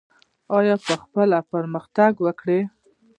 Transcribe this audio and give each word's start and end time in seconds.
او 0.53 0.59
په 0.85 0.93
خپله 1.01 1.39
پرمختګ 1.51 2.11
وکړه. 2.25 2.59